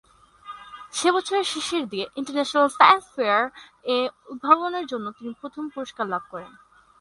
[0.93, 3.51] সে বছরের শেষের দিকে "ইন্টারন্যাশনাল সাইন্স ফেয়ার"-এ
[3.93, 6.51] এই উদ্ভাবনের জন্য তিনি প্রথম পুরস্কার লাভ করেন।